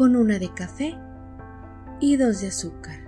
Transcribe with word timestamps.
con 0.00 0.16
una 0.16 0.38
de 0.38 0.48
café 0.54 0.96
y 2.00 2.16
dos 2.16 2.40
de 2.40 2.48
azúcar. 2.48 3.00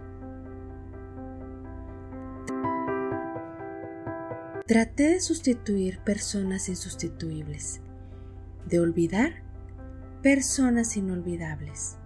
Traté 4.67 5.05
de 5.05 5.21
sustituir 5.21 6.01
personas 6.01 6.69
insustituibles, 6.69 7.81
de 8.67 8.79
olvidar 8.79 9.43
personas 10.21 10.95
inolvidables. 10.99 11.97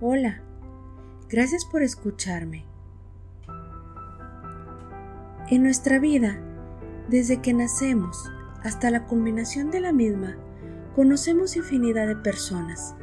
Hola, 0.00 0.42
gracias 1.28 1.64
por 1.64 1.84
escucharme. 1.84 2.66
En 5.48 5.62
nuestra 5.62 6.00
vida, 6.00 6.40
desde 7.08 7.40
que 7.40 7.54
nacemos 7.54 8.28
hasta 8.62 8.90
la 8.90 9.06
culminación 9.06 9.70
de 9.70 9.80
la 9.80 9.92
misma, 9.92 10.36
conocemos 10.94 11.56
infinidad 11.56 12.06
de 12.06 12.16
personas. 12.16 12.94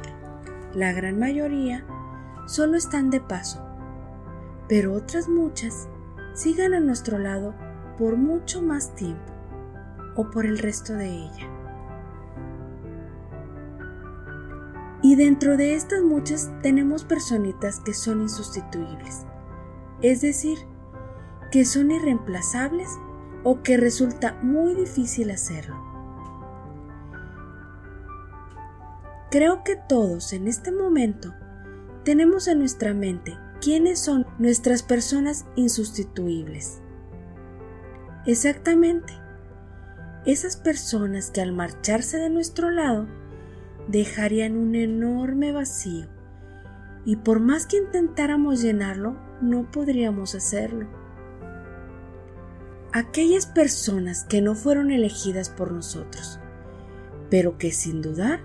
La 0.74 0.92
gran 0.92 1.18
mayoría 1.18 1.84
solo 2.46 2.76
están 2.76 3.10
de 3.10 3.20
paso, 3.20 3.64
pero 4.68 4.92
otras 4.92 5.28
muchas 5.28 5.88
sigan 6.34 6.74
a 6.74 6.80
nuestro 6.80 7.18
lado 7.18 7.54
por 7.98 8.16
mucho 8.16 8.60
más 8.60 8.94
tiempo 8.94 9.32
o 10.16 10.30
por 10.30 10.44
el 10.44 10.58
resto 10.58 10.92
de 10.92 11.08
ella. 11.08 11.50
Y 15.02 15.14
dentro 15.14 15.56
de 15.56 15.74
estas 15.74 16.02
muchas 16.02 16.50
tenemos 16.62 17.04
personitas 17.04 17.80
que 17.80 17.94
son 17.94 18.22
insustituibles, 18.22 19.24
es 20.02 20.20
decir, 20.20 20.58
que 21.50 21.64
son 21.64 21.90
irreemplazables 21.90 22.88
o 23.48 23.62
que 23.62 23.76
resulta 23.76 24.36
muy 24.42 24.74
difícil 24.74 25.30
hacerlo. 25.30 25.76
Creo 29.30 29.62
que 29.62 29.76
todos 29.88 30.32
en 30.32 30.48
este 30.48 30.72
momento 30.72 31.32
tenemos 32.02 32.48
en 32.48 32.58
nuestra 32.58 32.92
mente 32.92 33.38
quiénes 33.60 34.00
son 34.00 34.26
nuestras 34.40 34.82
personas 34.82 35.46
insustituibles. 35.54 36.80
Exactamente, 38.26 39.12
esas 40.24 40.56
personas 40.56 41.30
que 41.30 41.40
al 41.40 41.52
marcharse 41.52 42.18
de 42.18 42.30
nuestro 42.30 42.72
lado 42.72 43.06
dejarían 43.86 44.56
un 44.56 44.74
enorme 44.74 45.52
vacío 45.52 46.08
y 47.04 47.14
por 47.14 47.38
más 47.38 47.68
que 47.68 47.76
intentáramos 47.76 48.60
llenarlo, 48.60 49.16
no 49.40 49.70
podríamos 49.70 50.34
hacerlo. 50.34 51.05
Aquellas 52.92 53.46
personas 53.46 54.24
que 54.24 54.40
no 54.40 54.54
fueron 54.54 54.90
elegidas 54.90 55.50
por 55.50 55.72
nosotros, 55.72 56.38
pero 57.30 57.58
que 57.58 57.72
sin 57.72 58.00
dudar 58.02 58.40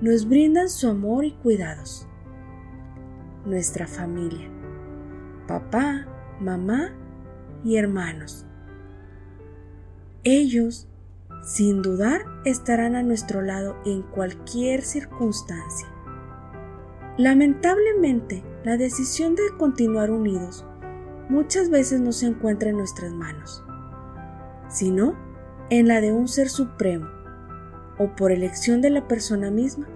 nos 0.00 0.28
brindan 0.28 0.68
su 0.68 0.88
amor 0.88 1.24
y 1.24 1.32
cuidados. 1.32 2.06
Nuestra 3.44 3.86
familia, 3.86 4.48
papá, 5.46 6.06
mamá 6.40 6.92
y 7.64 7.76
hermanos. 7.76 8.46
Ellos 10.24 10.88
sin 11.42 11.80
dudar 11.80 12.22
estarán 12.44 12.96
a 12.96 13.02
nuestro 13.02 13.40
lado 13.40 13.76
en 13.86 14.02
cualquier 14.02 14.82
circunstancia. 14.82 15.88
Lamentablemente, 17.16 18.42
la 18.64 18.76
decisión 18.76 19.34
de 19.34 19.42
continuar 19.58 20.10
unidos 20.10 20.66
muchas 21.30 21.70
veces 21.70 22.00
no 22.00 22.12
se 22.12 22.26
encuentra 22.26 22.70
en 22.70 22.76
nuestras 22.76 23.12
manos, 23.12 23.64
sino 24.68 25.14
en 25.70 25.88
la 25.88 26.00
de 26.00 26.12
un 26.12 26.28
ser 26.28 26.50
supremo 26.50 27.08
o 27.98 28.14
por 28.16 28.32
elección 28.32 28.82
de 28.82 28.90
la 28.90 29.06
persona 29.08 29.50
misma. 29.50 29.86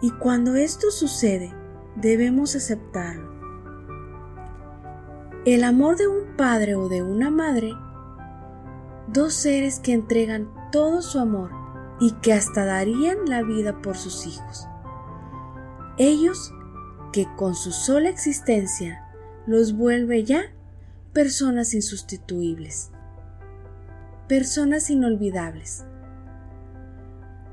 Y 0.00 0.10
cuando 0.12 0.54
esto 0.54 0.90
sucede, 0.90 1.54
debemos 1.96 2.56
aceptarlo. 2.56 3.28
El 5.44 5.64
amor 5.64 5.96
de 5.96 6.08
un 6.08 6.36
padre 6.36 6.74
o 6.74 6.88
de 6.88 7.02
una 7.02 7.30
madre 7.30 7.72
dos 9.08 9.34
seres 9.34 9.80
que 9.80 9.92
entregan 9.92 10.48
todo 10.70 11.02
su 11.02 11.18
amor 11.18 11.50
y 12.00 12.12
que 12.20 12.32
hasta 12.32 12.64
darían 12.64 13.18
la 13.26 13.42
vida 13.42 13.80
por 13.82 13.96
sus 13.96 14.26
hijos. 14.26 14.66
Ellos 15.96 16.52
que 17.12 17.26
con 17.36 17.54
su 17.54 17.72
sola 17.72 18.08
existencia 18.08 19.07
los 19.48 19.74
vuelve 19.78 20.24
ya 20.24 20.42
personas 21.14 21.72
insustituibles, 21.72 22.90
personas 24.28 24.90
inolvidables. 24.90 25.86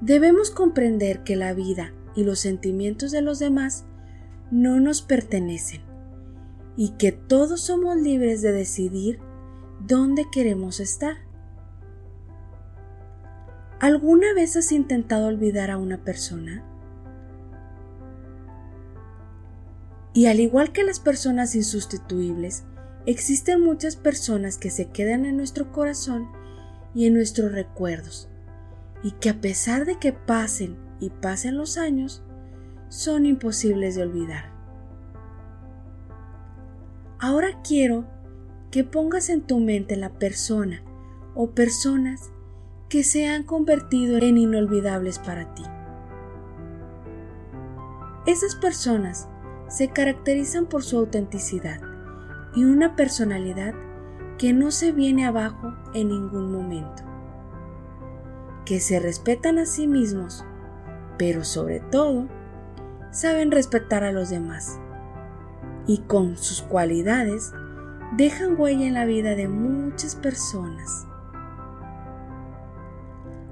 Debemos 0.01 0.51
comprender 0.51 1.23
que 1.23 1.37
la 1.37 1.53
vida 1.53 1.93
y 2.13 2.25
los 2.25 2.39
sentimientos 2.39 3.11
de 3.11 3.21
los 3.21 3.39
demás 3.39 3.85
no 4.51 4.81
nos 4.81 5.01
pertenecen 5.01 5.81
y 6.75 6.89
que 6.97 7.13
todos 7.13 7.61
somos 7.61 7.95
libres 7.95 8.41
de 8.41 8.51
decidir 8.51 9.19
dónde 9.79 10.25
queremos 10.29 10.81
estar. 10.81 11.15
¿Alguna 13.79 14.33
vez 14.33 14.57
has 14.57 14.73
intentado 14.73 15.27
olvidar 15.27 15.71
a 15.71 15.77
una 15.77 16.03
persona? 16.03 16.61
Y 20.15 20.27
al 20.27 20.39
igual 20.39 20.71
que 20.71 20.83
las 20.83 21.01
personas 21.01 21.55
insustituibles, 21.55 22.63
existen 23.05 23.61
muchas 23.61 23.97
personas 23.97 24.57
que 24.57 24.69
se 24.69 24.89
quedan 24.89 25.25
en 25.25 25.35
nuestro 25.35 25.73
corazón 25.73 26.29
y 26.93 27.05
en 27.05 27.13
nuestros 27.13 27.51
recuerdos, 27.51 28.29
y 29.03 29.11
que 29.11 29.29
a 29.29 29.41
pesar 29.41 29.83
de 29.83 29.99
que 29.99 30.13
pasen 30.13 30.77
y 31.01 31.09
pasen 31.09 31.57
los 31.57 31.77
años, 31.77 32.23
son 32.87 33.25
imposibles 33.25 33.95
de 33.95 34.03
olvidar. 34.03 34.53
Ahora 37.19 37.61
quiero 37.61 38.05
que 38.71 38.85
pongas 38.85 39.27
en 39.27 39.41
tu 39.41 39.59
mente 39.59 39.97
la 39.97 40.17
persona 40.17 40.81
o 41.33 41.51
personas 41.51 42.31
que 42.87 43.03
se 43.03 43.27
han 43.27 43.43
convertido 43.43 44.15
en 44.19 44.37
inolvidables 44.37 45.19
para 45.19 45.53
ti. 45.55 45.63
Esas 48.25 48.55
personas 48.55 49.27
se 49.67 49.89
caracterizan 49.89 50.65
por 50.67 50.83
su 50.83 50.97
autenticidad 50.97 51.79
y 52.55 52.63
una 52.63 52.95
personalidad 52.95 53.73
que 54.37 54.53
no 54.53 54.71
se 54.71 54.91
viene 54.91 55.25
abajo 55.25 55.73
en 55.93 56.09
ningún 56.09 56.51
momento, 56.51 57.03
que 58.65 58.79
se 58.79 58.99
respetan 58.99 59.59
a 59.59 59.65
sí 59.65 59.87
mismos, 59.87 60.45
pero 61.17 61.43
sobre 61.43 61.79
todo 61.79 62.27
saben 63.11 63.51
respetar 63.51 64.03
a 64.03 64.11
los 64.11 64.29
demás 64.29 64.79
y 65.87 65.99
con 65.99 66.37
sus 66.37 66.61
cualidades 66.61 67.53
dejan 68.17 68.59
huella 68.59 68.85
en 68.85 68.93
la 68.93 69.05
vida 69.05 69.35
de 69.35 69.47
muchas 69.47 70.15
personas. 70.15 71.07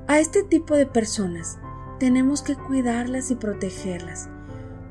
A 0.07 0.19
este 0.19 0.43
tipo 0.43 0.75
de 0.75 0.85
personas 0.85 1.59
tenemos 1.99 2.41
que 2.41 2.55
cuidarlas 2.55 3.31
y 3.31 3.35
protegerlas 3.35 4.29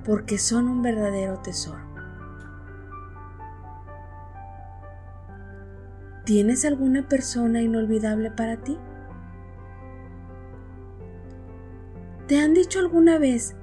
porque 0.04 0.38
son 0.38 0.68
un 0.68 0.82
verdadero 0.82 1.38
tesoro. 1.38 1.92
¿Tienes 6.24 6.64
alguna 6.64 7.08
persona 7.08 7.62
inolvidable 7.62 8.30
para 8.30 8.56
ti? 8.58 8.78
¿Te 12.28 12.38
han 12.38 12.54
dicho 12.54 12.78
alguna 12.78 13.18
vez 13.18 13.56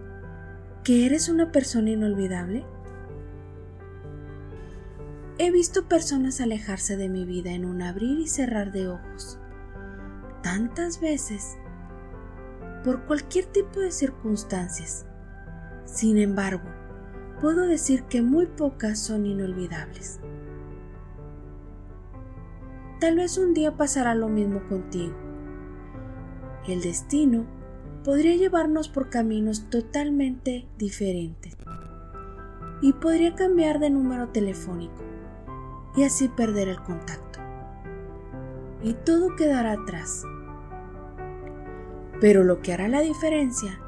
que 0.83 1.05
eres 1.05 1.29
una 1.29 1.51
persona 1.51 1.91
inolvidable? 1.91 2.65
He 5.37 5.51
visto 5.51 5.87
personas 5.87 6.41
alejarse 6.41 6.97
de 6.97 7.07
mi 7.07 7.23
vida 7.23 7.51
en 7.51 7.63
un 7.63 7.81
abrir 7.81 8.19
y 8.19 8.27
cerrar 8.27 8.73
de 8.73 8.89
ojos 8.89 9.39
tantas 10.43 10.99
veces 10.99 11.57
por 12.83 13.05
cualquier 13.05 13.45
tipo 13.45 13.79
de 13.79 13.91
circunstancias. 13.91 15.05
Sin 15.91 16.17
embargo, 16.17 16.69
puedo 17.41 17.65
decir 17.65 18.03
que 18.03 18.21
muy 18.21 18.45
pocas 18.45 18.99
son 18.99 19.25
inolvidables. 19.25 20.19
Tal 22.99 23.15
vez 23.15 23.37
un 23.37 23.53
día 23.53 23.75
pasará 23.75 24.13
lo 24.13 24.29
mismo 24.29 24.61
contigo. 24.69 25.15
El 26.67 26.81
destino 26.81 27.45
podría 28.03 28.35
llevarnos 28.35 28.87
por 28.87 29.09
caminos 29.09 29.69
totalmente 29.69 30.67
diferentes 30.77 31.57
y 32.81 32.93
podría 32.93 33.35
cambiar 33.35 33.79
de 33.79 33.89
número 33.89 34.29
telefónico 34.29 35.03
y 35.95 36.03
así 36.03 36.27
perder 36.27 36.69
el 36.69 36.81
contacto 36.83 37.39
y 38.83 38.93
todo 38.93 39.35
quedará 39.35 39.73
atrás. 39.73 40.23
Pero 42.21 42.43
lo 42.43 42.61
que 42.61 42.73
hará 42.73 42.87
la 42.87 43.01
diferencia 43.01 43.81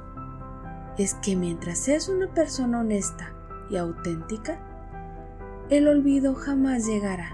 es 0.97 1.13
que 1.15 1.35
mientras 1.35 1.79
seas 1.79 2.09
una 2.09 2.27
persona 2.27 2.79
honesta 2.79 3.33
y 3.69 3.77
auténtica, 3.77 4.59
el 5.69 5.87
olvido 5.87 6.35
jamás 6.35 6.85
llegará. 6.85 7.31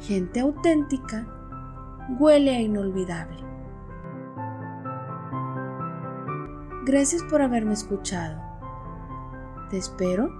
Gente 0.00 0.40
auténtica 0.40 1.26
huele 2.18 2.56
a 2.56 2.60
inolvidable. 2.60 3.36
Gracias 6.84 7.22
por 7.24 7.42
haberme 7.42 7.74
escuchado. 7.74 8.40
Te 9.68 9.76
espero 9.76 10.30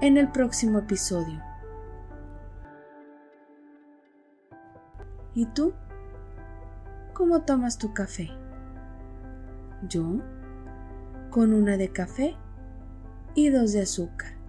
en 0.00 0.16
el 0.16 0.32
próximo 0.32 0.78
episodio. 0.78 1.49
¿Y 5.34 5.46
tú? 5.46 5.72
¿Cómo 7.12 7.42
tomas 7.42 7.78
tu 7.78 7.92
café? 7.92 8.30
Yo, 9.88 10.20
con 11.30 11.52
una 11.52 11.76
de 11.76 11.90
café 11.90 12.36
y 13.34 13.50
dos 13.50 13.72
de 13.72 13.82
azúcar. 13.82 14.39